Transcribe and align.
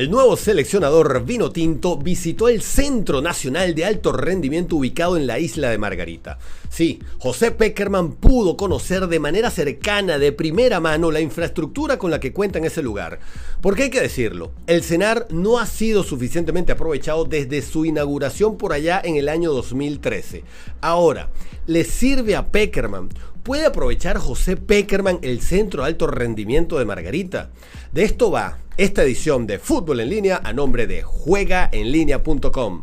El 0.00 0.10
nuevo 0.10 0.34
seleccionador 0.34 1.26
vino 1.26 1.52
tinto 1.52 1.98
visitó 1.98 2.48
el 2.48 2.62
Centro 2.62 3.20
Nacional 3.20 3.74
de 3.74 3.84
Alto 3.84 4.12
Rendimiento 4.12 4.76
ubicado 4.76 5.18
en 5.18 5.26
la 5.26 5.38
isla 5.38 5.68
de 5.68 5.76
Margarita. 5.76 6.38
Sí, 6.70 7.00
José 7.18 7.50
Peckerman 7.50 8.12
pudo 8.12 8.56
conocer 8.56 9.08
de 9.08 9.20
manera 9.20 9.50
cercana, 9.50 10.18
de 10.18 10.32
primera 10.32 10.80
mano, 10.80 11.10
la 11.10 11.20
infraestructura 11.20 11.98
con 11.98 12.10
la 12.10 12.18
que 12.18 12.32
cuenta 12.32 12.58
en 12.58 12.64
ese 12.64 12.82
lugar. 12.82 13.20
Porque 13.60 13.82
hay 13.82 13.90
que 13.90 14.00
decirlo, 14.00 14.52
el 14.66 14.82
CENAR 14.82 15.26
no 15.28 15.58
ha 15.58 15.66
sido 15.66 16.02
suficientemente 16.02 16.72
aprovechado 16.72 17.26
desde 17.26 17.60
su 17.60 17.84
inauguración 17.84 18.56
por 18.56 18.72
allá 18.72 19.02
en 19.04 19.16
el 19.16 19.28
año 19.28 19.52
2013. 19.52 20.44
Ahora, 20.80 21.28
¿le 21.66 21.84
sirve 21.84 22.36
a 22.36 22.46
Peckerman? 22.46 23.10
¿Puede 23.42 23.66
aprovechar 23.66 24.16
José 24.16 24.56
Peckerman 24.56 25.18
el 25.20 25.42
Centro 25.42 25.82
de 25.82 25.88
Alto 25.88 26.06
Rendimiento 26.06 26.78
de 26.78 26.86
Margarita? 26.86 27.50
De 27.92 28.04
esto 28.04 28.30
va 28.30 28.60
esta 28.80 29.02
edición 29.02 29.46
de 29.46 29.58
Fútbol 29.58 30.00
en 30.00 30.08
línea 30.08 30.40
a 30.42 30.54
nombre 30.54 30.86
de 30.86 31.02
juegaenlinea.com. 31.02 32.82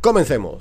Comencemos. 0.00 0.60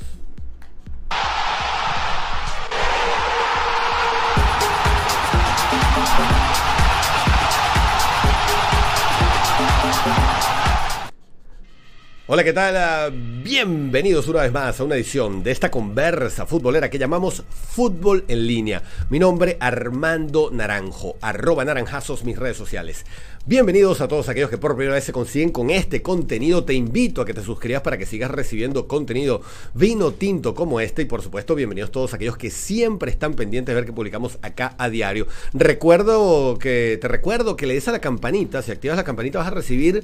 Hola, 12.28 12.44
¿qué 12.44 12.54
tal? 12.54 12.76
Ah, 12.76 13.10
bienvenidos 13.12 14.28
una 14.28 14.42
vez 14.42 14.52
más 14.52 14.80
a 14.80 14.84
una 14.84 14.96
edición 14.96 15.44
de 15.44 15.52
esta 15.52 15.70
conversa 15.70 16.48
futbolera 16.48 16.90
que 16.90 16.98
llamamos 16.98 17.44
Fútbol 17.50 18.26
en 18.28 18.48
línea. 18.48 18.82
Mi 19.12 19.20
nombre 19.20 19.58
Armando 19.60 20.50
Naranjo, 20.52 21.18
arroba 21.22 21.64
naranjazos 21.66 22.24
mis 22.24 22.38
redes 22.38 22.58
sociales. 22.58 23.06
Bienvenidos 23.48 24.02
a 24.02 24.08
todos 24.08 24.28
aquellos 24.28 24.50
que 24.50 24.58
por 24.58 24.76
primera 24.76 24.96
vez 24.96 25.04
se 25.04 25.12
consiguen 25.12 25.52
con 25.52 25.70
este 25.70 26.02
contenido. 26.02 26.64
Te 26.64 26.74
invito 26.74 27.22
a 27.22 27.26
que 27.26 27.34
te 27.36 27.44
suscribas 27.44 27.84
para 27.84 27.96
que 27.96 28.08
sigas 28.08 28.32
recibiendo 28.32 28.88
contenido 28.88 29.44
vino 29.76 30.14
tinto 30.14 30.56
como 30.56 30.80
este. 30.80 31.04
Y 31.04 31.06
por 31.06 31.22
supuesto, 31.22 31.54
bienvenidos 31.54 31.92
todos 31.92 32.16
aquellos 32.16 32.38
que 32.38 32.50
siempre 32.50 33.12
están 33.12 33.36
pendientes 33.36 33.68
de 33.68 33.76
ver 33.76 33.86
que 33.86 33.94
publicamos 33.94 34.40
acá 34.42 34.74
a 34.80 34.90
diario. 34.90 35.28
Recuerdo 35.54 36.58
que, 36.58 36.98
te 37.00 37.08
recuerdo 37.08 37.56
que 37.56 37.68
le 37.68 37.76
des 37.76 37.88
a 37.88 37.92
la 37.92 38.02
campanita. 38.02 38.64
Si 38.64 38.72
activas 38.72 38.98
la 38.98 39.04
campanita 39.04 39.38
vas 39.38 39.50
a 39.50 39.52
recibir 39.52 40.04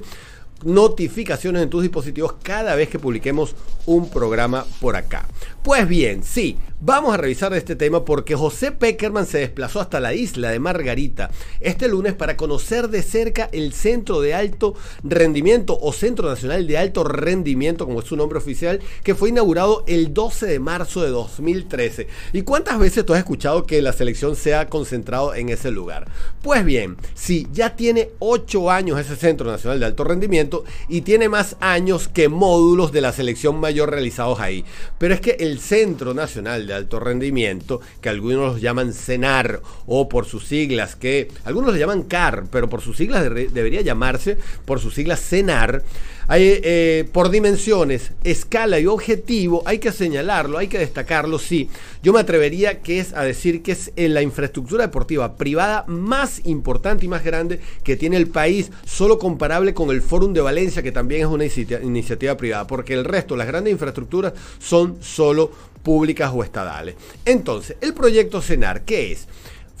notificaciones 0.62 1.64
en 1.64 1.68
tus 1.68 1.82
dispositivos 1.82 2.34
cada 2.44 2.76
vez 2.76 2.90
que 2.90 3.00
publiquemos 3.00 3.56
un 3.86 4.08
programa 4.08 4.64
por 4.80 4.94
acá. 4.94 5.26
Pues 5.64 5.88
bien, 5.88 6.22
sí, 6.22 6.56
vamos 6.84 7.14
a 7.14 7.16
revisar 7.16 7.54
este 7.54 7.76
tema 7.76 8.04
porque 8.04 8.34
José 8.34 8.72
Peckerman 8.72 9.24
se 9.24 9.38
desplazó 9.38 9.80
hasta 9.80 10.00
la 10.00 10.14
isla 10.14 10.50
de 10.50 10.58
Margarita 10.58 11.30
este 11.60 11.86
lunes 11.86 12.14
para 12.14 12.36
conocer 12.36 12.88
de 12.88 13.02
cerca 13.02 13.48
el 13.52 13.72
Centro 13.72 14.20
de 14.20 14.34
Alto 14.34 14.74
Rendimiento 15.04 15.78
o 15.80 15.92
Centro 15.92 16.28
Nacional 16.28 16.66
de 16.66 16.78
Alto 16.78 17.04
Rendimiento, 17.04 17.86
como 17.86 18.00
es 18.00 18.06
su 18.06 18.16
nombre 18.16 18.38
oficial, 18.38 18.80
que 19.04 19.14
fue 19.14 19.28
inaugurado 19.28 19.84
el 19.86 20.12
12 20.12 20.46
de 20.46 20.58
marzo 20.58 21.02
de 21.02 21.10
2013. 21.10 22.08
¿Y 22.32 22.42
cuántas 22.42 22.80
veces 22.80 23.06
tú 23.06 23.12
has 23.12 23.20
escuchado 23.20 23.64
que 23.64 23.80
la 23.80 23.92
selección 23.92 24.34
se 24.34 24.56
ha 24.56 24.68
concentrado 24.68 25.36
en 25.36 25.50
ese 25.50 25.70
lugar? 25.70 26.08
Pues 26.42 26.64
bien, 26.64 26.96
sí, 27.14 27.46
ya 27.52 27.76
tiene 27.76 28.10
8 28.18 28.70
años 28.72 28.98
ese 28.98 29.14
Centro 29.14 29.48
Nacional 29.48 29.78
de 29.78 29.86
Alto 29.86 30.02
Rendimiento, 30.02 30.64
y 30.88 31.02
tiene 31.02 31.28
más 31.28 31.56
años 31.60 32.08
que 32.08 32.28
módulos 32.28 32.90
de 32.90 33.02
la 33.02 33.12
selección 33.12 33.60
mayor 33.60 33.90
realizados 33.90 34.40
ahí. 34.40 34.64
Pero 34.98 35.14
es 35.14 35.20
que 35.20 35.36
el 35.38 35.60
Centro 35.60 36.12
Nacional 36.12 36.66
de 36.66 36.71
Alto 36.72 37.00
Rendimiento, 37.00 37.80
que 38.00 38.08
algunos 38.08 38.60
llaman 38.60 38.92
CENAR 38.92 39.60
o 39.86 40.08
por 40.08 40.26
sus 40.26 40.46
siglas, 40.46 40.96
que 40.96 41.28
algunos 41.44 41.72
le 41.72 41.80
llaman 41.80 42.02
CAR, 42.02 42.44
pero 42.50 42.68
por 42.68 42.80
sus 42.80 42.96
siglas 42.96 43.22
debería 43.22 43.80
llamarse 43.80 44.38
por 44.64 44.80
sus 44.80 44.94
siglas 44.94 45.20
CENAR, 45.20 45.82
hay, 46.28 46.60
eh, 46.62 47.08
por 47.12 47.30
dimensiones, 47.30 48.12
escala 48.22 48.78
y 48.78 48.86
objetivo, 48.86 49.62
hay 49.66 49.78
que 49.78 49.92
señalarlo, 49.92 50.58
hay 50.58 50.68
que 50.68 50.78
destacarlo, 50.78 51.38
sí. 51.38 51.68
Yo 52.02 52.12
me 52.12 52.20
atrevería 52.20 52.80
que 52.80 53.00
es 53.00 53.12
a 53.12 53.22
decir 53.22 53.62
que 53.62 53.72
es 53.72 53.92
la 53.96 54.22
infraestructura 54.22 54.84
deportiva 54.84 55.36
privada 55.36 55.84
más 55.88 56.40
importante 56.44 57.04
y 57.04 57.08
más 57.08 57.24
grande 57.24 57.60
que 57.82 57.96
tiene 57.96 58.16
el 58.16 58.28
país, 58.28 58.70
solo 58.84 59.18
comparable 59.18 59.74
con 59.74 59.90
el 59.90 60.00
Fórum 60.00 60.32
de 60.32 60.40
Valencia, 60.40 60.82
que 60.82 60.92
también 60.92 61.22
es 61.22 61.26
una 61.26 61.44
iniciativa 61.44 62.36
privada, 62.36 62.66
porque 62.66 62.94
el 62.94 63.04
resto, 63.04 63.36
las 63.36 63.46
grandes 63.46 63.72
infraestructuras, 63.72 64.32
son 64.58 64.98
solo 65.02 65.50
públicas 65.82 66.30
o 66.34 66.42
estadales. 66.42 66.96
Entonces, 67.24 67.76
el 67.80 67.94
proyecto 67.94 68.40
CENAR, 68.40 68.82
¿qué 68.82 69.12
es? 69.12 69.26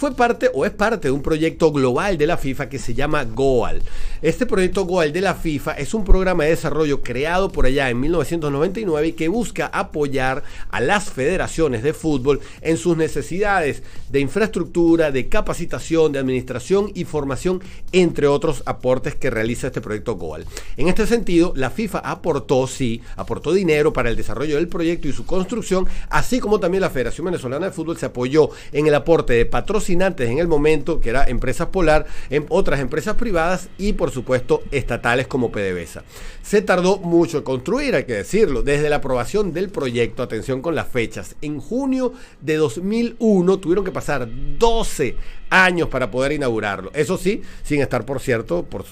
Fue 0.02 0.16
parte 0.16 0.50
o 0.52 0.66
es 0.66 0.72
parte 0.72 1.06
de 1.06 1.12
un 1.12 1.22
proyecto 1.22 1.70
global 1.70 2.18
de 2.18 2.26
la 2.26 2.36
FIFA 2.36 2.68
que 2.68 2.80
se 2.80 2.92
llama 2.92 3.22
GOAL. 3.22 3.82
Este 4.20 4.46
proyecto 4.46 4.84
GOAL 4.84 5.12
de 5.12 5.20
la 5.20 5.36
FIFA 5.36 5.74
es 5.74 5.94
un 5.94 6.04
programa 6.04 6.42
de 6.42 6.50
desarrollo 6.50 7.02
creado 7.02 7.52
por 7.52 7.66
allá 7.66 7.88
en 7.88 8.00
1999 8.00 9.06
y 9.06 9.12
que 9.12 9.28
busca 9.28 9.66
apoyar 9.66 10.42
a 10.70 10.80
las 10.80 11.08
federaciones 11.12 11.84
de 11.84 11.92
fútbol 11.92 12.40
en 12.62 12.78
sus 12.78 12.96
necesidades 12.96 13.84
de 14.10 14.18
infraestructura, 14.18 15.12
de 15.12 15.28
capacitación, 15.28 16.10
de 16.10 16.18
administración 16.18 16.90
y 16.96 17.04
formación, 17.04 17.62
entre 17.92 18.26
otros 18.26 18.64
aportes 18.66 19.14
que 19.14 19.30
realiza 19.30 19.68
este 19.68 19.80
proyecto 19.80 20.16
GOAL. 20.16 20.46
En 20.76 20.88
este 20.88 21.06
sentido, 21.06 21.52
la 21.54 21.70
FIFA 21.70 22.00
aportó, 22.00 22.66
sí, 22.66 23.02
aportó 23.14 23.52
dinero 23.52 23.92
para 23.92 24.10
el 24.10 24.16
desarrollo 24.16 24.56
del 24.56 24.66
proyecto 24.66 25.06
y 25.06 25.12
su 25.12 25.24
construcción, 25.26 25.86
así 26.10 26.40
como 26.40 26.58
también 26.58 26.80
la 26.80 26.90
Federación 26.90 27.26
Venezolana 27.26 27.66
de 27.66 27.72
Fútbol 27.72 27.98
se 27.98 28.06
apoyó 28.06 28.50
en 28.72 28.88
el 28.88 28.96
aporte 28.96 29.34
de 29.34 29.46
patrocinio 29.46 29.91
en 29.92 30.38
el 30.38 30.48
momento, 30.48 31.00
que 31.00 31.10
era 31.10 31.24
Empresas 31.24 31.68
Polar, 31.68 32.06
en 32.30 32.46
otras 32.48 32.80
empresas 32.80 33.16
privadas 33.16 33.68
y 33.78 33.92
por 33.92 34.10
supuesto 34.10 34.62
estatales 34.70 35.26
como 35.26 35.52
PDVSA. 35.52 36.02
Se 36.42 36.62
tardó 36.62 36.98
mucho 36.98 37.38
en 37.38 37.44
construir, 37.44 37.94
hay 37.94 38.04
que 38.04 38.14
decirlo, 38.14 38.62
desde 38.62 38.88
la 38.88 38.96
aprobación 38.96 39.52
del 39.52 39.68
proyecto, 39.68 40.22
atención 40.22 40.62
con 40.62 40.74
las 40.74 40.88
fechas, 40.88 41.36
en 41.42 41.60
junio 41.60 42.12
de 42.40 42.56
2001 42.56 43.58
tuvieron 43.58 43.84
que 43.84 43.92
pasar 43.92 44.28
12 44.58 45.16
años 45.52 45.88
para 45.88 46.10
poder 46.10 46.32
inaugurarlo. 46.32 46.90
Eso 46.94 47.18
sí, 47.18 47.42
sin 47.62 47.82
estar, 47.82 48.06
por 48.06 48.20
cierto, 48.20 48.64
por, 48.64 48.84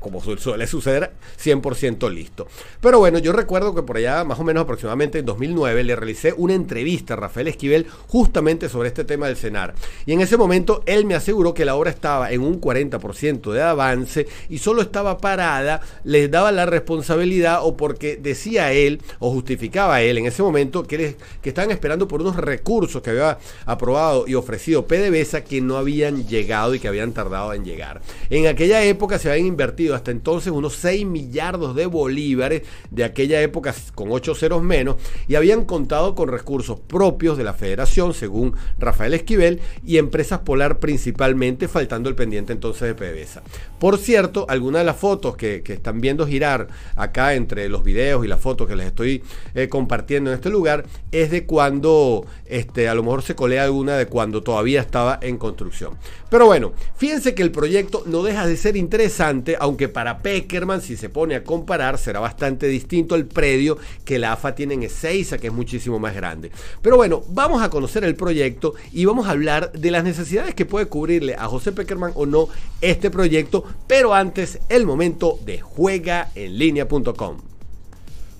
como 0.00 0.22
suele 0.22 0.66
suceder, 0.66 1.12
100% 1.38 2.10
listo. 2.10 2.48
Pero 2.80 2.98
bueno, 2.98 3.18
yo 3.18 3.32
recuerdo 3.32 3.74
que 3.74 3.82
por 3.82 3.98
allá, 3.98 4.24
más 4.24 4.40
o 4.40 4.44
menos 4.44 4.62
aproximadamente 4.62 5.18
en 5.18 5.26
2009, 5.26 5.84
le 5.84 5.96
realicé 5.96 6.32
una 6.36 6.54
entrevista 6.54 7.12
a 7.12 7.18
Rafael 7.18 7.48
Esquivel 7.48 7.86
justamente 8.06 8.70
sobre 8.70 8.88
este 8.88 9.04
tema 9.04 9.26
del 9.26 9.36
cenar. 9.36 9.74
Y 10.06 10.14
en 10.14 10.22
ese 10.22 10.38
momento 10.38 10.82
él 10.86 11.04
me 11.04 11.14
aseguró 11.14 11.52
que 11.52 11.66
la 11.66 11.74
obra 11.74 11.90
estaba 11.90 12.32
en 12.32 12.40
un 12.40 12.58
40% 12.58 13.52
de 13.52 13.62
avance 13.62 14.26
y 14.48 14.58
solo 14.58 14.80
estaba 14.80 15.18
parada, 15.18 15.82
les 16.04 16.30
daba 16.30 16.52
la 16.52 16.64
responsabilidad 16.64 17.60
o 17.62 17.76
porque 17.76 18.16
decía 18.16 18.72
él 18.72 19.02
o 19.18 19.30
justificaba 19.30 20.00
él 20.00 20.16
en 20.16 20.26
ese 20.26 20.42
momento 20.42 20.84
que, 20.84 21.16
que 21.42 21.48
estaban 21.50 21.70
esperando 21.70 22.08
por 22.08 22.22
unos 22.22 22.36
recursos 22.36 23.02
que 23.02 23.10
había 23.10 23.38
aprobado 23.66 24.26
y 24.26 24.34
ofrecido 24.34 24.86
PDVSA 24.86 25.44
que 25.44 25.60
no 25.60 25.76
había 25.76 25.97
llegado 26.26 26.74
y 26.74 26.80
que 26.80 26.88
habían 26.88 27.12
tardado 27.12 27.52
en 27.52 27.64
llegar. 27.64 28.00
En 28.30 28.46
aquella 28.46 28.82
época 28.84 29.18
se 29.18 29.30
habían 29.30 29.46
invertido 29.46 29.94
hasta 29.94 30.10
entonces 30.10 30.52
unos 30.52 30.74
6 30.76 31.06
millardos 31.06 31.74
de 31.74 31.86
bolívares 31.86 32.62
de 32.90 33.04
aquella 33.04 33.40
época 33.42 33.74
con 33.94 34.10
8 34.10 34.34
ceros 34.34 34.62
menos 34.62 34.96
y 35.26 35.34
habían 35.34 35.64
contado 35.64 36.14
con 36.14 36.28
recursos 36.28 36.80
propios 36.80 37.36
de 37.36 37.44
la 37.44 37.54
federación, 37.54 38.14
según 38.14 38.54
Rafael 38.78 39.14
Esquivel, 39.14 39.60
y 39.84 39.98
empresas 39.98 40.40
polar 40.40 40.78
principalmente, 40.78 41.68
faltando 41.68 42.08
el 42.08 42.14
pendiente 42.14 42.52
entonces 42.52 42.88
de 42.88 42.94
PDVSA. 42.94 43.42
Por 43.78 43.98
cierto, 43.98 44.46
algunas 44.48 44.80
de 44.80 44.86
las 44.86 44.96
fotos 44.96 45.36
que, 45.36 45.62
están 45.68 46.00
viendo 46.00 46.26
girar 46.26 46.68
acá 46.96 47.34
entre 47.34 47.68
los 47.68 47.84
videos 47.84 48.24
y 48.24 48.28
las 48.28 48.40
fotos 48.40 48.66
que 48.66 48.74
les 48.74 48.86
estoy 48.86 49.22
eh, 49.54 49.68
compartiendo 49.68 50.30
en 50.30 50.36
este 50.36 50.50
lugar 50.50 50.86
es 51.12 51.30
de 51.30 51.44
cuando 51.44 52.26
este, 52.46 52.88
a 52.88 52.94
lo 52.94 53.02
mejor 53.02 53.22
se 53.22 53.34
colea 53.34 53.64
alguna 53.64 53.96
de 53.96 54.06
cuando 54.06 54.42
todavía 54.42 54.80
estaba 54.80 55.18
en 55.22 55.38
construcción. 55.38 55.87
Pero 56.30 56.46
bueno, 56.46 56.72
fíjense 56.96 57.34
que 57.34 57.42
el 57.42 57.50
proyecto 57.50 58.02
no 58.06 58.22
deja 58.22 58.46
de 58.46 58.56
ser 58.56 58.76
interesante, 58.76 59.56
aunque 59.58 59.88
para 59.88 60.18
Peckerman, 60.18 60.82
si 60.82 60.96
se 60.96 61.08
pone 61.08 61.34
a 61.34 61.44
comparar, 61.44 61.98
será 61.98 62.20
bastante 62.20 62.66
distinto 62.66 63.14
el 63.14 63.26
predio 63.26 63.78
que 64.04 64.18
la 64.18 64.32
AFA 64.32 64.54
tiene 64.54 64.74
en 64.74 64.82
Ezeiza, 64.84 65.38
que 65.38 65.48
es 65.48 65.52
muchísimo 65.52 65.98
más 65.98 66.14
grande. 66.14 66.50
Pero 66.82 66.96
bueno, 66.96 67.22
vamos 67.28 67.62
a 67.62 67.70
conocer 67.70 68.04
el 68.04 68.14
proyecto 68.14 68.74
y 68.92 69.04
vamos 69.04 69.26
a 69.26 69.30
hablar 69.30 69.72
de 69.72 69.90
las 69.90 70.04
necesidades 70.04 70.54
que 70.54 70.66
puede 70.66 70.86
cubrirle 70.86 71.34
a 71.34 71.46
José 71.46 71.72
Peckerman 71.72 72.12
o 72.14 72.26
no 72.26 72.48
este 72.80 73.10
proyecto, 73.10 73.64
pero 73.86 74.14
antes 74.14 74.58
el 74.68 74.86
momento 74.86 75.38
de 75.44 75.58
juegaenlinea.com. 75.60 77.47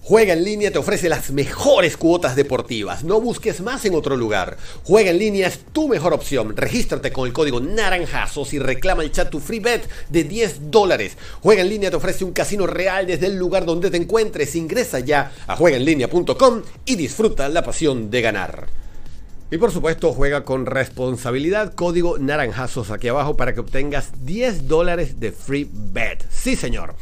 Juega 0.09 0.33
en 0.33 0.43
línea 0.43 0.71
te 0.71 0.79
ofrece 0.79 1.11
las 1.11 1.31
mejores 1.33 1.99
cuotas 1.99 2.35
deportivas. 2.35 3.05
No 3.05 3.21
busques 3.21 3.61
más 3.61 3.85
en 3.85 3.95
otro 3.95 4.17
lugar. 4.17 4.57
Juega 4.85 5.11
en 5.11 5.19
línea 5.19 5.49
es 5.49 5.59
tu 5.71 5.87
mejor 5.87 6.15
opción. 6.15 6.57
Regístrate 6.57 7.13
con 7.13 7.27
el 7.27 7.35
código 7.35 7.61
naranjazos 7.61 8.55
y 8.55 8.59
reclama 8.59 9.03
el 9.03 9.13
chat 9.13 9.29
tu 9.29 9.39
free 9.39 9.61
bet 9.61 9.87
de 10.09 10.25
10 10.25 10.71
dólares. 10.71 11.19
Juega 11.43 11.61
en 11.61 11.69
línea 11.69 11.91
te 11.91 11.97
ofrece 11.97 12.25
un 12.25 12.33
casino 12.33 12.67
real 12.67 13.07
desde 13.07 13.27
el 13.27 13.37
lugar 13.37 13.67
donde 13.67 13.91
te 13.91 13.99
encuentres. 13.99 14.57
Ingresa 14.57 15.01
ya 15.01 15.31
a 15.47 15.57
juegaenlinea.com 15.57 16.63
y 16.87 16.97
disfruta 16.97 17.51
la 17.51 17.63
pasión 17.63 18.11
de 18.11 18.23
ganar. 18.23 18.67
Y 19.51 19.59
por 19.59 19.73
supuesto 19.73 20.15
juega 20.15 20.43
con 20.43 20.65
responsabilidad. 20.65 21.75
Código 21.75 22.17
naranjazos 22.17 22.91
aquí 22.91 23.09
abajo 23.09 23.37
para 23.37 23.53
que 23.53 23.61
obtengas 23.61 24.13
10 24.25 24.69
dólares 24.69 25.21
de 25.21 25.33
free 25.33 25.69
bet. 25.71 26.25
Sí 26.31 26.57
señor. 26.57 26.95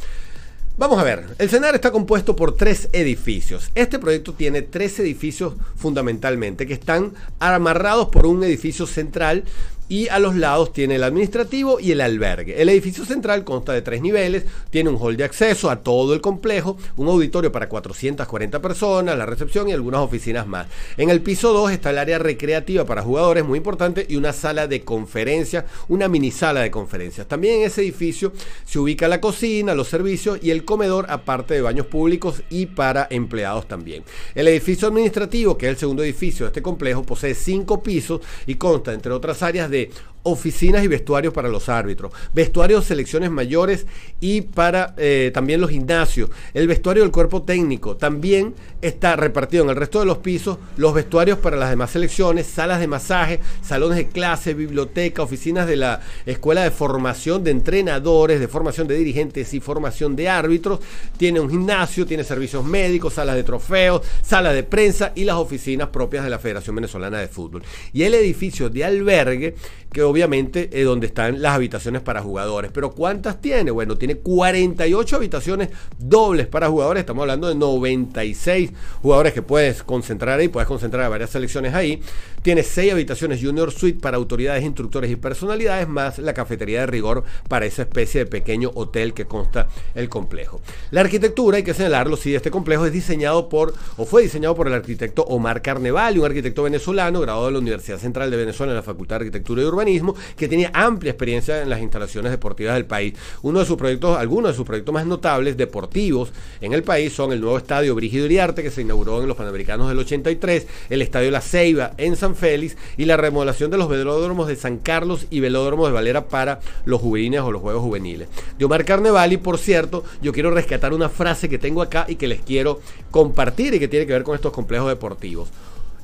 Vamos 0.79 0.99
a 0.99 1.03
ver, 1.03 1.25
el 1.39 1.49
CENAR 1.49 1.73
está 1.73 1.89
compuesto 1.89 2.35
por 2.35 2.55
tres 2.55 2.89
edificios. 2.91 3.71
Este 3.73 3.97
proyecto 3.97 4.33
tiene 4.33 4.61
tres 4.61 4.99
edificios 4.99 5.55
fundamentalmente 5.75 6.67
que 6.67 6.75
están 6.75 7.13
amarrados 7.39 8.09
por 8.09 8.27
un 8.27 8.43
edificio 8.43 8.85
central 8.85 9.43
y 9.89 10.07
a 10.09 10.19
los 10.19 10.35
lados 10.35 10.73
tiene 10.73 10.95
el 10.95 11.03
administrativo 11.03 11.79
y 11.79 11.91
el 11.91 12.01
albergue. 12.01 12.61
El 12.61 12.69
edificio 12.69 13.05
central 13.05 13.43
consta 13.43 13.73
de 13.73 13.81
tres 13.81 14.01
niveles, 14.01 14.45
tiene 14.69 14.89
un 14.89 14.97
hall 14.97 15.17
de 15.17 15.23
acceso 15.23 15.69
a 15.69 15.77
todo 15.77 16.13
el 16.13 16.21
complejo, 16.21 16.77
un 16.97 17.07
auditorio 17.07 17.51
para 17.51 17.69
440 17.69 18.61
personas, 18.61 19.17
la 19.17 19.25
recepción 19.25 19.69
y 19.69 19.73
algunas 19.73 20.01
oficinas 20.01 20.47
más. 20.47 20.67
En 20.97 21.09
el 21.09 21.21
piso 21.21 21.53
2 21.53 21.71
está 21.71 21.91
el 21.91 21.97
área 21.97 22.19
recreativa 22.19 22.85
para 22.85 23.01
jugadores, 23.01 23.45
muy 23.45 23.57
importante, 23.57 24.05
y 24.09 24.15
una 24.15 24.33
sala 24.33 24.67
de 24.67 24.81
conferencias, 24.81 25.65
una 25.87 26.07
mini 26.07 26.31
sala 26.31 26.61
de 26.61 26.71
conferencias. 26.71 27.27
También 27.27 27.61
en 27.61 27.67
ese 27.67 27.81
edificio 27.81 28.33
se 28.65 28.79
ubica 28.79 29.07
la 29.07 29.21
cocina, 29.21 29.73
los 29.73 29.87
servicios 29.87 30.39
y 30.41 30.51
el 30.51 30.65
comedor, 30.65 31.05
aparte 31.09 31.53
de 31.53 31.61
baños 31.61 31.87
públicos 31.87 32.43
y 32.49 32.65
para 32.65 33.07
empleados 33.09 33.67
también. 33.67 34.03
El 34.35 34.47
edificio 34.47 34.87
administrativo, 34.87 35.57
que 35.57 35.67
es 35.67 35.71
el 35.71 35.77
segundo 35.77 36.03
edificio 36.03 36.45
de 36.45 36.49
este 36.49 36.61
complejo, 36.61 37.03
posee 37.03 37.33
cinco 37.35 37.81
pisos 37.81 38.21
y 38.45 38.55
consta, 38.55 38.93
entre 38.93 39.11
otras 39.11 39.41
áreas, 39.43 39.69
de 39.69 39.76
regardez, 39.77 40.03
oficinas 40.27 40.83
y 40.83 40.87
vestuarios 40.87 41.33
para 41.33 41.49
los 41.49 41.69
árbitros, 41.69 42.11
vestuarios 42.33 42.85
selecciones 42.85 43.31
mayores 43.31 43.85
y 44.19 44.41
para 44.41 44.93
eh, 44.97 45.31
también 45.33 45.61
los 45.61 45.69
gimnasios, 45.69 46.29
el 46.53 46.67
vestuario 46.67 47.03
del 47.03 47.11
cuerpo 47.11 47.43
técnico, 47.43 47.95
también 47.95 48.53
está 48.81 49.15
repartido 49.15 49.63
en 49.63 49.69
el 49.69 49.75
resto 49.75 49.99
de 49.99 50.05
los 50.05 50.19
pisos. 50.19 50.57
Los 50.75 50.93
vestuarios 50.93 51.39
para 51.39 51.57
las 51.57 51.69
demás 51.69 51.91
selecciones, 51.91 52.47
salas 52.47 52.79
de 52.79 52.87
masaje, 52.87 53.39
salones 53.61 53.97
de 53.97 54.07
clase, 54.07 54.53
biblioteca, 54.53 55.23
oficinas 55.23 55.67
de 55.67 55.77
la 55.77 56.01
escuela 56.25 56.63
de 56.63 56.71
formación 56.71 57.43
de 57.43 57.51
entrenadores, 57.51 58.39
de 58.39 58.47
formación 58.47 58.87
de 58.87 58.95
dirigentes 58.95 59.53
y 59.53 59.59
formación 59.59 60.15
de 60.15 60.29
árbitros, 60.29 60.79
tiene 61.17 61.39
un 61.39 61.49
gimnasio, 61.49 62.05
tiene 62.05 62.23
servicios 62.23 62.63
médicos, 62.63 63.13
salas 63.13 63.35
de 63.35 63.43
trofeos, 63.43 64.01
salas 64.21 64.53
de 64.53 64.63
prensa 64.63 65.11
y 65.15 65.23
las 65.23 65.37
oficinas 65.37 65.89
propias 65.89 66.23
de 66.23 66.29
la 66.29 66.39
Federación 66.39 66.75
Venezolana 66.75 67.19
de 67.19 67.27
Fútbol. 67.27 67.63
Y 67.93 68.03
el 68.03 68.13
edificio 68.13 68.69
de 68.69 68.83
albergue 68.83 69.55
que 69.91 70.03
obviamente 70.03 70.16
es 70.23 70.85
donde 70.85 71.07
están 71.07 71.41
las 71.41 71.53
habitaciones 71.53 72.01
para 72.01 72.21
jugadores. 72.21 72.71
Pero 72.73 72.91
¿cuántas 72.91 73.41
tiene? 73.41 73.71
Bueno, 73.71 73.97
tiene 73.97 74.15
48 74.15 75.15
habitaciones 75.15 75.69
dobles 75.97 76.47
para 76.47 76.69
jugadores. 76.69 77.01
Estamos 77.01 77.21
hablando 77.21 77.47
de 77.47 77.55
96 77.55 78.71
jugadores 79.01 79.33
que 79.33 79.41
puedes 79.41 79.83
concentrar 79.83 80.39
ahí, 80.39 80.47
puedes 80.47 80.67
concentrar 80.67 81.03
a 81.03 81.09
varias 81.09 81.29
selecciones 81.29 81.73
ahí. 81.73 82.01
Tiene 82.41 82.63
6 82.63 82.93
habitaciones 82.93 83.41
Junior 83.41 83.71
Suite 83.71 83.99
para 83.99 84.17
autoridades, 84.17 84.63
instructores 84.63 85.11
y 85.11 85.15
personalidades, 85.15 85.87
más 85.87 86.17
la 86.19 86.33
cafetería 86.33 86.81
de 86.81 86.85
rigor 86.87 87.23
para 87.49 87.65
esa 87.65 87.81
especie 87.81 88.21
de 88.21 88.25
pequeño 88.25 88.71
hotel 88.75 89.13
que 89.13 89.25
consta 89.25 89.67
el 89.95 90.09
complejo. 90.09 90.61
La 90.91 91.01
arquitectura, 91.01 91.57
hay 91.57 91.63
que 91.63 91.73
señalarlo, 91.73 92.15
sí, 92.15 92.35
este 92.35 92.51
complejo 92.51 92.85
es 92.85 92.93
diseñado 92.93 93.49
por, 93.49 93.73
o 93.97 94.05
fue 94.05 94.23
diseñado 94.23 94.55
por 94.55 94.67
el 94.67 94.73
arquitecto 94.73 95.23
Omar 95.23 95.61
Carnevali, 95.61 96.19
un 96.19 96.25
arquitecto 96.25 96.63
venezolano, 96.63 97.19
graduado 97.19 97.47
de 97.47 97.53
la 97.53 97.59
Universidad 97.59 97.97
Central 97.97 98.31
de 98.31 98.37
Venezuela 98.37 98.71
en 98.71 98.77
la 98.77 98.83
Facultad 98.83 99.19
de 99.19 99.25
Arquitectura 99.25 99.61
y 99.61 99.65
Urbanismo, 99.65 100.06
que 100.35 100.47
tenía 100.47 100.71
amplia 100.73 101.11
experiencia 101.11 101.61
en 101.61 101.69
las 101.69 101.81
instalaciones 101.81 102.31
deportivas 102.31 102.75
del 102.75 102.85
país. 102.85 103.13
Uno 103.41 103.59
de 103.59 103.65
sus 103.65 103.77
proyectos, 103.77 104.17
algunos 104.17 104.51
de 104.51 104.57
sus 104.57 104.65
proyectos 104.65 104.93
más 104.93 105.05
notables 105.05 105.57
deportivos 105.57 106.31
en 106.61 106.73
el 106.73 106.83
país 106.83 107.13
son 107.13 107.31
el 107.31 107.41
nuevo 107.41 107.57
estadio 107.57 107.95
Brígido 107.95 108.25
Iriarte, 108.25 108.63
que 108.63 108.71
se 108.71 108.81
inauguró 108.81 109.21
en 109.21 109.27
los 109.27 109.37
Panamericanos 109.37 109.89
del 109.89 109.99
83, 109.99 110.67
el 110.89 111.01
estadio 111.01 111.31
La 111.31 111.41
Ceiba 111.41 111.93
en 111.97 112.15
San 112.15 112.35
Félix 112.35 112.77
y 112.97 113.05
la 113.05 113.17
remodelación 113.17 113.71
de 113.71 113.77
los 113.77 113.89
velódromos 113.89 114.47
de 114.47 114.55
San 114.55 114.77
Carlos 114.77 115.27
y 115.29 115.39
velódromo 115.39 115.87
de 115.87 115.93
Valera 115.93 116.27
para 116.27 116.59
los 116.85 117.01
juveniles 117.01 117.41
o 117.41 117.51
los 117.51 117.61
Juegos 117.61 117.83
Juveniles. 117.83 118.27
De 118.57 118.65
Omar 118.65 118.85
Carnevali, 118.85 119.37
por 119.37 119.57
cierto, 119.57 120.03
yo 120.21 120.31
quiero 120.33 120.51
rescatar 120.51 120.93
una 120.93 121.09
frase 121.09 121.49
que 121.49 121.57
tengo 121.57 121.81
acá 121.81 122.05
y 122.07 122.15
que 122.15 122.27
les 122.27 122.41
quiero 122.41 122.79
compartir 123.11 123.73
y 123.73 123.79
que 123.79 123.87
tiene 123.87 124.05
que 124.05 124.13
ver 124.13 124.23
con 124.23 124.35
estos 124.35 124.51
complejos 124.51 124.89
deportivos. 124.89 125.49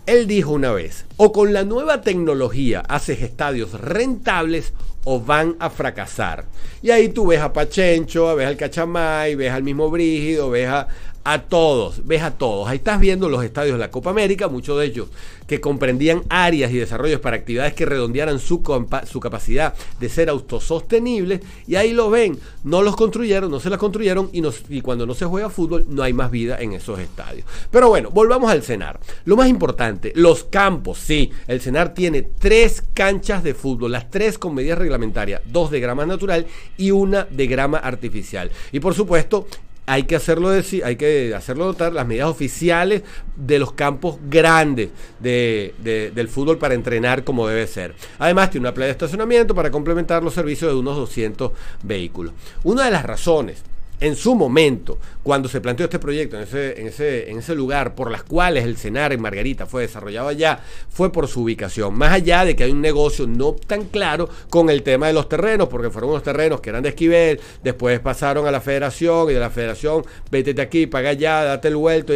Él 0.05 0.27
dijo 0.27 0.51
una 0.51 0.73
vez, 0.73 1.05
o 1.15 1.31
con 1.31 1.53
la 1.53 1.63
nueva 1.63 2.01
tecnología 2.01 2.81
haces 2.81 3.21
estadios 3.21 3.79
rentables 3.79 4.73
o 5.05 5.21
van 5.21 5.55
a 5.59 5.69
fracasar. 5.69 6.45
Y 6.81 6.91
ahí 6.91 7.09
tú 7.09 7.27
ves 7.27 7.39
a 7.39 7.53
Pachencho, 7.53 8.35
ves 8.35 8.47
al 8.47 8.57
Cachamay, 8.57 9.35
ves 9.35 9.51
al 9.51 9.63
mismo 9.63 9.89
Brígido, 9.89 10.49
ves 10.49 10.67
a, 10.67 10.87
a 11.23 11.43
todos, 11.43 12.05
ves 12.05 12.21
a 12.21 12.31
todos. 12.31 12.67
Ahí 12.67 12.77
estás 12.77 12.99
viendo 12.99 13.29
los 13.29 13.43
estadios 13.43 13.75
de 13.75 13.79
la 13.79 13.91
Copa 13.91 14.09
América, 14.09 14.47
muchos 14.47 14.79
de 14.79 14.85
ellos 14.85 15.07
que 15.47 15.59
comprendían 15.59 16.23
áreas 16.29 16.71
y 16.71 16.77
desarrollos 16.77 17.19
para 17.19 17.35
actividades 17.35 17.73
que 17.73 17.85
redondearan 17.85 18.39
su, 18.39 18.63
su 19.09 19.19
capacidad 19.19 19.73
de 19.99 20.09
ser 20.09 20.29
autosostenibles. 20.29 21.41
Y 21.67 21.75
ahí 21.75 21.93
lo 21.93 22.09
ven, 22.09 22.39
no 22.63 22.81
los 22.81 22.95
construyeron, 22.95 23.51
no 23.51 23.59
se 23.59 23.69
las 23.69 23.79
construyeron 23.79 24.29
y, 24.31 24.41
y 24.69 24.81
cuando 24.81 25.05
no 25.05 25.13
se 25.13 25.25
juega 25.25 25.49
fútbol 25.49 25.85
no 25.89 26.03
hay 26.03 26.13
más 26.13 26.31
vida 26.31 26.59
en 26.59 26.73
esos 26.73 26.99
estadios. 26.99 27.45
Pero 27.71 27.89
bueno, 27.89 28.09
volvamos 28.09 28.51
al 28.51 28.63
cenar. 28.63 28.99
Lo 29.25 29.35
más 29.35 29.49
importante, 29.49 30.13
los 30.15 30.43
campos, 30.45 30.97
sí, 30.99 31.31
el 31.47 31.61
cenar 31.61 31.93
tiene 31.93 32.21
tres 32.21 32.83
canchas 32.93 33.43
de 33.43 33.53
fútbol, 33.53 33.91
las 33.91 34.09
tres 34.09 34.37
con 34.37 34.55
medidas 34.55 34.77
reglamentarias, 34.77 35.41
dos 35.45 35.71
de 35.71 35.79
grama 35.79 36.05
natural 36.05 36.47
y 36.77 36.91
una 36.91 37.27
de 37.29 37.47
grama 37.47 37.77
artificial. 37.77 38.51
Y 38.71 38.79
por 38.79 38.93
supuesto, 38.93 39.47
hay 39.85 40.03
que 40.03 40.15
hacerlo 40.15 40.49
decir, 40.49 40.83
hay 40.85 40.95
que 40.95 41.33
hacerlo 41.35 41.65
notar 41.65 41.91
las 41.91 42.07
medidas 42.07 42.29
oficiales 42.29 43.03
de 43.35 43.59
los 43.59 43.73
campos 43.73 44.17
grandes 44.29 44.89
del 45.19 46.27
fútbol 46.29 46.57
para 46.57 46.73
entrenar 46.73 47.23
como 47.23 47.47
debe 47.47 47.67
ser. 47.67 47.93
Además 48.19 48.49
tiene 48.49 48.67
una 48.67 48.73
playa 48.73 48.87
de 48.87 48.91
estacionamiento 48.93 49.53
para 49.53 49.71
complementar 49.71 50.23
los 50.23 50.33
servicios 50.33 50.71
de 50.71 50.77
unos 50.77 50.95
200 50.95 51.51
vehículos. 51.83 52.33
Una 52.63 52.85
de 52.85 52.91
las 52.91 53.03
razones 53.03 53.61
en 53.99 54.15
su 54.15 54.35
momento, 54.35 54.97
cuando 55.23 55.47
se 55.47 55.61
planteó 55.61 55.85
este 55.85 55.99
proyecto 55.99 56.37
en 56.37 56.87
ese, 56.87 57.55
lugar, 57.55 57.95
por 57.95 58.11
las 58.11 58.23
cuales 58.23 58.65
el 58.65 58.75
CENAR 58.75 59.13
en 59.13 59.21
Margarita 59.21 59.65
fue 59.65 59.83
desarrollado 59.83 60.27
allá, 60.27 60.59
fue 60.89 61.11
por 61.11 61.27
su 61.27 61.43
ubicación. 61.43 61.95
Más 61.95 62.11
allá 62.11 62.43
de 62.43 62.55
que 62.55 62.65
hay 62.65 62.71
un 62.71 62.81
negocio 62.81 63.27
no 63.27 63.53
tan 63.53 63.85
claro 63.85 64.27
con 64.49 64.69
el 64.69 64.83
tema 64.83 65.07
de 65.07 65.13
los 65.13 65.29
terrenos, 65.29 65.69
porque 65.69 65.89
fueron 65.89 66.09
unos 66.09 66.23
terrenos 66.23 66.59
que 66.59 66.69
eran 66.69 66.83
de 66.83 66.89
Esquivel, 66.89 67.39
después 67.63 67.99
pasaron 68.01 68.45
a 68.45 68.51
la 68.51 68.59
federación 68.59 69.29
y 69.29 69.33
de 69.33 69.39
la 69.39 69.49
federación, 69.49 70.03
vete 70.29 70.59
aquí, 70.61 70.87
paga 70.87 71.11
allá, 71.11 71.43
date 71.43 71.69
el 71.69 71.77
vuelto. 71.77 72.13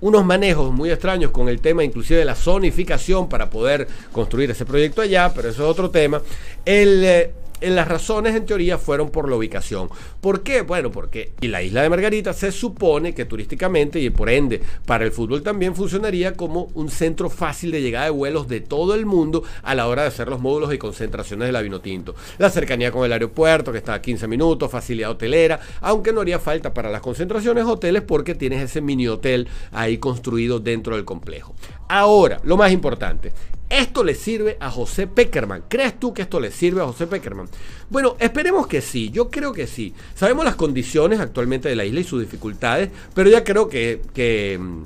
Unos 0.00 0.24
manejos 0.24 0.72
muy 0.72 0.90
extraños 0.90 1.30
con 1.30 1.48
el 1.48 1.60
tema 1.60 1.84
inclusive 1.84 2.20
de 2.20 2.24
la 2.24 2.34
zonificación 2.34 3.28
para 3.28 3.50
poder 3.50 3.86
construir 4.12 4.50
ese 4.50 4.64
proyecto 4.64 5.02
allá, 5.02 5.30
pero 5.34 5.50
eso 5.50 5.62
es 5.62 5.70
otro 5.70 5.90
tema. 5.90 6.22
El, 6.64 7.04
eh, 7.04 7.32
las 7.60 7.88
razones 7.88 8.34
en 8.34 8.46
teoría 8.46 8.78
fueron 8.78 9.10
por 9.10 9.28
la 9.28 9.36
ubicación. 9.36 9.88
¿Por 10.20 10.42
qué? 10.42 10.62
Bueno, 10.62 10.90
porque 10.90 11.32
la 11.40 11.62
isla 11.62 11.82
de 11.82 11.90
Margarita 11.90 12.32
se 12.32 12.52
supone 12.52 13.14
que 13.14 13.24
turísticamente 13.24 14.00
y 14.00 14.10
por 14.10 14.30
ende 14.30 14.60
para 14.86 15.04
el 15.04 15.12
fútbol 15.12 15.42
también 15.42 15.74
funcionaría 15.74 16.34
como 16.34 16.68
un 16.74 16.90
centro 16.90 17.30
fácil 17.30 17.70
de 17.70 17.82
llegada 17.82 18.06
de 18.06 18.10
vuelos 18.10 18.48
de 18.48 18.60
todo 18.60 18.94
el 18.94 19.06
mundo 19.06 19.42
a 19.62 19.74
la 19.74 19.86
hora 19.86 20.02
de 20.02 20.08
hacer 20.08 20.28
los 20.28 20.40
módulos 20.40 20.72
y 20.72 20.78
concentraciones 20.78 21.48
de 21.48 21.52
la 21.52 21.62
Vinotinto. 21.62 22.14
La 22.38 22.50
cercanía 22.50 22.92
con 22.92 23.04
el 23.04 23.12
aeropuerto, 23.12 23.72
que 23.72 23.78
está 23.78 23.94
a 23.94 24.02
15 24.02 24.26
minutos, 24.26 24.70
facilidad 24.70 25.10
hotelera, 25.10 25.60
aunque 25.80 26.12
no 26.12 26.20
haría 26.20 26.38
falta 26.38 26.72
para 26.72 26.90
las 26.90 27.00
concentraciones 27.00 27.64
hoteles 27.64 28.02
porque 28.02 28.34
tienes 28.34 28.62
ese 28.62 28.80
mini 28.80 29.08
hotel 29.08 29.48
ahí 29.72 29.98
construido 29.98 30.60
dentro 30.60 30.96
del 30.96 31.04
complejo. 31.04 31.54
Ahora, 31.88 32.40
lo 32.44 32.56
más 32.56 32.72
importante, 32.72 33.32
¿Esto 33.70 34.02
le 34.02 34.16
sirve 34.16 34.56
a 34.58 34.68
José 34.68 35.06
Peckerman? 35.06 35.62
¿Crees 35.68 35.98
tú 36.00 36.12
que 36.12 36.22
esto 36.22 36.40
le 36.40 36.50
sirve 36.50 36.82
a 36.82 36.86
José 36.86 37.06
Peckerman? 37.06 37.48
Bueno, 37.88 38.16
esperemos 38.18 38.66
que 38.66 38.80
sí, 38.80 39.10
yo 39.10 39.30
creo 39.30 39.52
que 39.52 39.68
sí. 39.68 39.94
Sabemos 40.16 40.44
las 40.44 40.56
condiciones 40.56 41.20
actualmente 41.20 41.68
de 41.68 41.76
la 41.76 41.84
isla 41.84 42.00
y 42.00 42.04
sus 42.04 42.20
dificultades, 42.20 42.90
pero 43.14 43.30
ya 43.30 43.44
creo 43.44 43.68
que, 43.68 44.02
que 44.12 44.58
mm, 44.60 44.82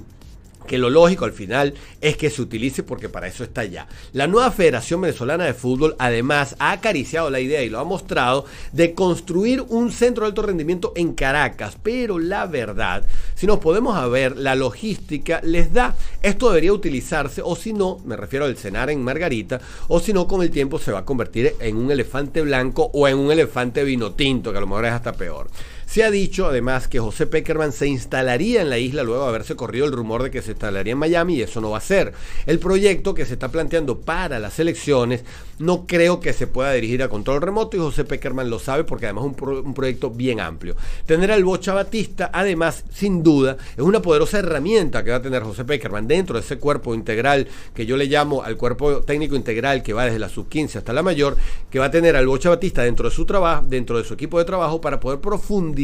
que 0.67 0.79
lo 0.79 0.91
lógico 0.91 1.25
al 1.25 1.33
final 1.33 1.75
es 2.01 2.17
que 2.17 2.31
se 2.31 2.43
utilice 2.43 2.83
porque 2.83 3.09
para 3.09 3.27
eso 3.27 3.45
está 3.45 3.65
ya. 3.65 3.87
La 4.13 4.27
nueva 4.27 4.51
Federación 4.51 5.01
Venezolana 5.01 5.45
de 5.45 5.55
Fútbol 5.55 5.97
además 5.99 6.57
ha 6.59 6.73
acariciado 6.73 7.31
la 7.31 7.41
idea 7.41 7.63
y 7.63 7.71
lo 7.71 7.79
ha 7.79 7.85
mostrado 7.85 8.45
de 8.73 8.95
construir 8.95 9.63
un 9.69 9.93
centro 9.93 10.25
de 10.25 10.29
alto 10.29 10.43
rendimiento 10.43 10.93
en 10.97 11.15
Caracas, 11.15 11.77
pero 11.83 12.19
la 12.19 12.47
verdad, 12.47 13.05
si 13.35 13.47
nos 13.47 13.59
podemos 13.59 13.97
a 13.97 14.07
ver, 14.07 14.37
la 14.37 14.55
logística 14.55 15.41
les 15.43 15.73
da, 15.73 15.97
esto 16.23 16.49
debería 16.49 16.73
utilizarse 16.73 17.43
o 17.45 17.57
si 17.57 17.73
no, 17.73 18.01
me 18.05 18.17
refiero 18.17 18.45
al 18.45 18.57
cenar 18.57 18.91
en 18.91 19.03
Margarita, 19.03 19.61
o 19.89 20.01
si 20.01 20.13
no 20.13 20.27
con 20.27 20.43
el 20.43 20.51
tiempo 20.51 20.79
se 20.79 20.93
va 20.93 21.01
a 21.01 21.05
convertir 21.05 21.55
en 21.61 21.77
un 21.77 21.91
elefante 21.91 22.43
blanco 22.43 22.91
o 22.93 23.09
en 23.09 23.19
un 23.19 23.31
elefante 23.31 23.85
vino 23.85 24.13
tinto, 24.13 24.53
que 24.53 24.59
a 24.59 24.61
lo 24.61 24.67
mejor 24.67 24.87
es 24.87 24.93
hasta 24.93 25.13
peor. 25.13 25.49
Se 25.87 26.03
ha 26.03 26.11
dicho 26.11 26.47
además 26.47 26.89
que 26.89 26.99
José 26.99 27.27
Peckerman 27.27 27.73
se 27.73 27.87
instalaría 27.87 28.63
en 28.63 28.71
la 28.71 28.79
isla 28.79 29.03
luego 29.03 29.23
de 29.23 29.29
haberse 29.29 29.55
corrido 29.55 29.87
el 29.87 29.93
rumor 29.93 30.23
de 30.23 30.31
que 30.31 30.43
se 30.43 30.53
instalaría 30.53 30.93
en 30.93 30.99
Miami 30.99 31.37
y 31.37 31.43
eso 31.43 31.61
no 31.61 31.71
va 31.71 31.79
a 31.79 31.83
ser. 31.83 32.13
El 32.47 32.59
proyecto 32.59 33.15
que 33.15 33.27
se 33.27 33.35
está 33.35 33.49
planteando 33.49 34.01
para 34.01 34.39
las 34.39 34.59
elecciones 34.59 35.25
no 35.59 35.87
creo 35.87 36.19
que 36.19 36.33
se 36.33 36.49
pueda 36.49 36.73
dirigir 36.73 37.03
a 37.03 37.09
control 37.09 37.43
remoto 37.43 37.77
y 37.77 37.81
José 37.81 38.05
Peckerman 38.05 38.51
lo 38.51 38.59
sabe 38.59 38.83
porque 38.83 39.07
además 39.07 39.27
es 39.27 39.43
un, 39.43 39.75
proyecto 39.75 40.11
bien 40.11 40.41
amplio. 40.41 40.75
Tener 41.07 41.31
al 41.31 41.45
Bocha 41.45 41.75
Batista 41.75 42.31
además 42.33 42.85
sin 42.93 43.23
duda 43.23 43.57
es 43.77 43.83
una 43.83 44.03
poderosa 44.03 44.41
herramienta 44.41 45.05
que 45.05 45.11
va 45.11 45.19
a 45.19 45.23
tener 45.23 45.43
José 45.45 45.65
Peckerman 45.65 46.09
dentro 46.09 46.37
de 46.37 46.43
ese 46.43 46.59
cuerpo 46.59 46.95
integral 46.95 47.47
que 47.73 47.87
yo 47.87 47.97
le 47.97 48.07
llamo 48.07 48.43
al 48.43 48.57
cuerpo 48.57 49.03
técnico 49.03 49.37
integral 49.37 49.83
que 49.83 49.93
va 49.93 50.07
desde 50.07 50.19
la 50.19 50.29
sub 50.29 50.49
15 50.49 50.79
hasta 50.79 50.93
la 50.93 51.03
mayor, 51.03 51.37
que 51.71 51.79
va 51.79 51.87
a 51.87 51.91
tener 51.91 52.17
al 52.17 52.27
Bocha 52.27 52.49
Batista 52.49 52.83
dentro 52.83 53.09
de 53.09 53.15
su 53.15 53.25
trabajo, 53.25 53.65
dentro 53.69 53.97
de 53.99 54.05
su 54.05 54.15
equipo 54.15 54.39
de 54.39 54.45
trabajo 54.45 54.81
para 54.81 54.99
poder 54.99 55.21
profundizar 55.21 55.84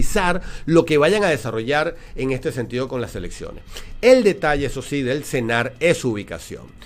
lo 0.66 0.84
que 0.84 0.98
vayan 0.98 1.24
a 1.24 1.28
desarrollar 1.28 1.96
en 2.16 2.32
este 2.32 2.52
sentido 2.52 2.88
con 2.88 3.00
las 3.00 3.12
selecciones. 3.12 3.62
El 4.00 4.22
detalle, 4.22 4.66
eso 4.66 4.82
sí, 4.82 5.02
del 5.02 5.24
cenar 5.24 5.74
es 5.80 5.98
su 5.98 6.10
ubicación. 6.10 6.80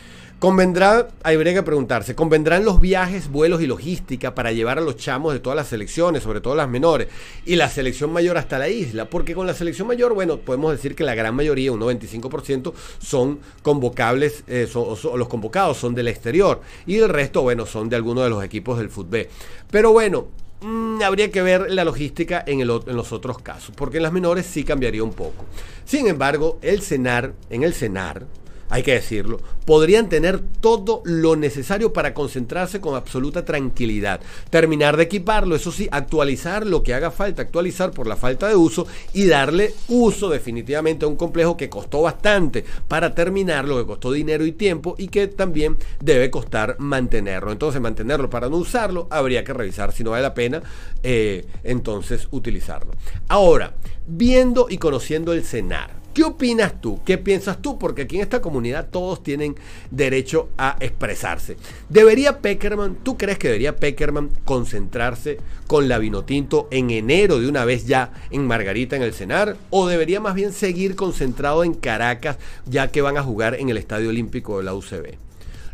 Convendrá, 0.44 1.08
habría 1.22 1.54
que 1.54 1.62
preguntarse, 1.62 2.14
¿convendrán 2.14 2.66
los 2.66 2.78
viajes, 2.78 3.30
vuelos 3.30 3.62
y 3.62 3.66
logística 3.66 4.34
para 4.34 4.52
llevar 4.52 4.76
a 4.76 4.82
los 4.82 4.96
chamos 4.96 5.32
de 5.32 5.40
todas 5.40 5.56
las 5.56 5.68
selecciones, 5.68 6.22
sobre 6.22 6.42
todo 6.42 6.54
las 6.54 6.68
menores, 6.68 7.08
y 7.46 7.56
la 7.56 7.70
selección 7.70 8.12
mayor 8.12 8.36
hasta 8.36 8.58
la 8.58 8.68
isla? 8.68 9.08
Porque 9.08 9.34
con 9.34 9.46
la 9.46 9.54
selección 9.54 9.88
mayor, 9.88 10.12
bueno, 10.12 10.36
podemos 10.36 10.72
decir 10.72 10.94
que 10.94 11.02
la 11.02 11.14
gran 11.14 11.34
mayoría, 11.34 11.72
un 11.72 11.80
95%, 11.80 12.74
son 12.98 13.38
convocables, 13.62 14.44
eh, 14.46 14.68
o 14.74 15.16
los 15.16 15.28
convocados 15.28 15.78
son 15.78 15.94
del 15.94 16.08
exterior, 16.08 16.60
y 16.86 16.96
el 16.96 17.08
resto, 17.08 17.40
bueno, 17.40 17.64
son 17.64 17.88
de 17.88 17.96
algunos 17.96 18.24
de 18.24 18.30
los 18.30 18.44
equipos 18.44 18.76
del 18.76 18.90
fútbol. 18.90 19.28
Pero 19.70 19.92
bueno, 19.92 20.26
mm, 20.64 21.02
habría 21.02 21.30
que 21.30 21.42
ver 21.42 21.70
la 21.70 21.84
logística 21.84 22.42
en, 22.46 22.60
en, 22.60 22.66
los 22.66 23.12
otros 23.12 23.38
casos, 23.38 23.74
porque 23.76 23.98
en 23.98 24.02
las 24.02 24.12
menores 24.12 24.46
sí 24.46 24.64
cambiaría 24.64 25.04
un 25.04 25.12
poco. 25.12 25.44
Sin 25.84 26.06
embargo, 26.08 26.58
el 26.62 26.82
cenar, 26.82 27.34
en 27.50 27.62
el 27.62 27.74
cenar, 27.74 28.26
hay 28.74 28.82
que 28.82 28.94
decirlo, 28.94 29.38
podrían 29.66 30.08
tener 30.08 30.40
todo 30.60 31.00
lo 31.04 31.36
necesario 31.36 31.92
para 31.92 32.12
concentrarse 32.12 32.80
con 32.80 32.96
absoluta 32.96 33.44
tranquilidad. 33.44 34.20
Terminar 34.50 34.96
de 34.96 35.04
equiparlo, 35.04 35.54
eso 35.54 35.70
sí, 35.70 35.88
actualizar 35.92 36.66
lo 36.66 36.82
que 36.82 36.92
haga 36.92 37.12
falta, 37.12 37.42
actualizar 37.42 37.92
por 37.92 38.08
la 38.08 38.16
falta 38.16 38.48
de 38.48 38.56
uso 38.56 38.88
y 39.12 39.26
darle 39.26 39.72
uso 39.86 40.28
definitivamente 40.28 41.04
a 41.04 41.08
un 41.08 41.14
complejo 41.14 41.56
que 41.56 41.70
costó 41.70 42.02
bastante 42.02 42.64
para 42.88 43.14
terminarlo, 43.14 43.78
que 43.78 43.86
costó 43.86 44.10
dinero 44.10 44.44
y 44.44 44.50
tiempo 44.50 44.96
y 44.98 45.06
que 45.06 45.28
también 45.28 45.76
debe 46.00 46.28
costar 46.28 46.74
mantenerlo. 46.80 47.52
Entonces, 47.52 47.80
mantenerlo 47.80 48.28
para 48.28 48.48
no 48.48 48.56
usarlo, 48.56 49.06
habría 49.08 49.44
que 49.44 49.52
revisar 49.52 49.92
si 49.92 50.02
no 50.02 50.10
vale 50.10 50.24
la 50.24 50.34
pena, 50.34 50.64
eh, 51.04 51.46
entonces 51.62 52.26
utilizarlo. 52.32 52.90
Ahora, 53.28 53.74
viendo 54.08 54.66
y 54.68 54.78
conociendo 54.78 55.32
el 55.32 55.44
cenar 55.44 56.03
¿Qué 56.14 56.22
opinas 56.22 56.80
tú? 56.80 57.00
¿Qué 57.04 57.18
piensas 57.18 57.60
tú? 57.60 57.76
Porque 57.76 58.02
aquí 58.02 58.16
en 58.16 58.22
esta 58.22 58.40
comunidad 58.40 58.88
todos 58.88 59.24
tienen 59.24 59.56
derecho 59.90 60.48
a 60.56 60.76
expresarse. 60.78 61.56
¿Debería 61.88 62.38
Peckerman, 62.38 62.94
tú 63.02 63.18
crees 63.18 63.36
que 63.36 63.48
debería 63.48 63.74
Peckerman 63.74 64.30
concentrarse 64.44 65.38
con 65.66 65.88
la 65.88 65.98
Vinotinto 65.98 66.68
en 66.70 66.90
enero 66.90 67.40
de 67.40 67.48
una 67.48 67.64
vez 67.64 67.86
ya 67.86 68.12
en 68.30 68.46
Margarita 68.46 68.94
en 68.94 69.02
el 69.02 69.12
Cenar? 69.12 69.56
¿O 69.70 69.88
debería 69.88 70.20
más 70.20 70.36
bien 70.36 70.52
seguir 70.52 70.94
concentrado 70.94 71.64
en 71.64 71.74
Caracas 71.74 72.38
ya 72.64 72.92
que 72.92 73.02
van 73.02 73.18
a 73.18 73.24
jugar 73.24 73.56
en 73.56 73.68
el 73.68 73.76
Estadio 73.76 74.10
Olímpico 74.10 74.58
de 74.58 74.64
la 74.64 74.74
UCB? 74.74 75.23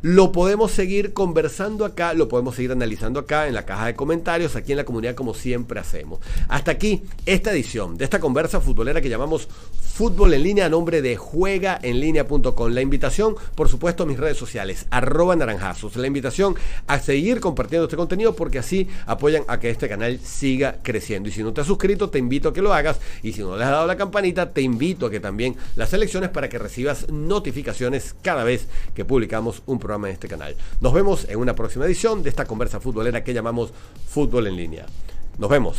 Lo 0.02 0.32
podemos 0.32 0.70
seguir 0.70 1.12
conversando 1.12 1.84
acá, 1.84 2.14
lo 2.14 2.26
podemos 2.26 2.54
seguir 2.54 2.72
analizando 2.72 3.20
acá 3.20 3.48
en 3.48 3.54
la 3.54 3.66
caja 3.66 3.84
de 3.84 3.94
comentarios, 3.94 4.56
aquí 4.56 4.72
en 4.72 4.78
la 4.78 4.86
comunidad 4.86 5.14
como 5.14 5.34
siempre 5.34 5.78
hacemos. 5.78 6.20
Hasta 6.48 6.70
aquí 6.70 7.02
esta 7.26 7.52
edición 7.52 7.98
de 7.98 8.04
esta 8.04 8.18
conversa 8.18 8.62
futbolera 8.62 9.02
que 9.02 9.10
llamamos 9.10 9.46
Fútbol 9.82 10.32
en 10.32 10.42
línea 10.42 10.64
a 10.64 10.68
nombre 10.70 11.02
de 11.02 11.16
juegaenlinea.com. 11.16 12.72
La 12.72 12.80
invitación, 12.80 13.36
por 13.54 13.68
supuesto, 13.68 14.04
a 14.04 14.06
mis 14.06 14.18
redes 14.18 14.38
sociales, 14.38 14.86
arroba 14.88 15.36
naranjazos. 15.36 15.94
La 15.96 16.06
invitación 16.06 16.54
a 16.86 16.98
seguir 16.98 17.40
compartiendo 17.40 17.84
este 17.84 17.98
contenido 17.98 18.34
porque 18.34 18.58
así 18.58 18.88
apoyan 19.04 19.42
a 19.48 19.60
que 19.60 19.68
este 19.68 19.86
canal 19.86 20.18
siga 20.20 20.78
creciendo. 20.82 21.28
Y 21.28 21.32
si 21.32 21.42
no 21.42 21.52
te 21.52 21.60
has 21.60 21.66
suscrito, 21.66 22.08
te 22.08 22.18
invito 22.18 22.48
a 22.48 22.54
que 22.54 22.62
lo 22.62 22.72
hagas. 22.72 22.98
Y 23.22 23.34
si 23.34 23.42
no 23.42 23.58
le 23.58 23.64
has 23.64 23.70
dado 23.70 23.86
la 23.86 23.98
campanita, 23.98 24.54
te 24.54 24.62
invito 24.62 25.04
a 25.04 25.10
que 25.10 25.20
también 25.20 25.56
las 25.76 25.90
selecciones 25.90 26.30
para 26.30 26.48
que 26.48 26.58
recibas 26.58 27.10
notificaciones 27.10 28.14
cada 28.22 28.44
vez 28.44 28.68
que 28.94 29.04
publicamos 29.04 29.62
un 29.66 29.78
programa 29.78 29.89
en 29.94 30.14
este 30.14 30.28
canal. 30.28 30.56
Nos 30.80 30.92
vemos 30.92 31.26
en 31.28 31.38
una 31.38 31.54
próxima 31.54 31.84
edición 31.84 32.22
de 32.22 32.30
esta 32.30 32.44
conversa 32.44 32.80
futbolera 32.80 33.24
que 33.24 33.34
llamamos 33.34 33.72
Fútbol 34.08 34.46
en 34.46 34.56
línea. 34.56 34.86
Nos 35.38 35.50
vemos. 35.50 35.76